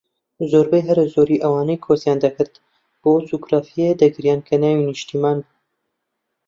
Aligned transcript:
زۆربەی 0.51 0.85
هەرە 0.87 1.05
زۆری 1.13 1.41
ئەوانەی 1.43 1.81
کۆچیان 1.85 2.19
دەکرد 2.25 2.53
بۆ 3.01 3.09
ئەو 3.13 3.25
جوگرافیایە 3.29 3.93
دەگریان 4.03 4.39
کە 4.47 4.55
ناوی 4.61 4.87
نیشتمان 4.89 5.37
بوو 5.43 5.53